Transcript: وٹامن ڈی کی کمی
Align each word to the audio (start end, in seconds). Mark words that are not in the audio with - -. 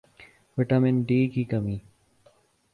وٹامن 0.57 0.95
ڈی 1.07 1.19
کی 1.33 1.43
کمی 1.51 1.77